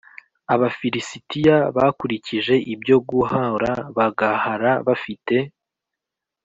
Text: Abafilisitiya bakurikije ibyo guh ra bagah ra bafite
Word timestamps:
Abafilisitiya 0.53 1.57
bakurikije 1.75 2.55
ibyo 2.73 2.97
guh 3.07 3.33
ra 3.61 3.73
bagah 3.95 4.43
ra 4.63 4.73
bafite 4.87 5.35